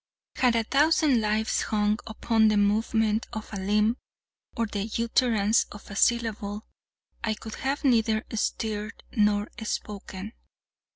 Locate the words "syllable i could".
5.95-7.53